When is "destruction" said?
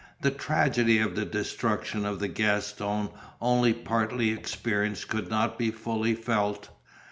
1.25-2.05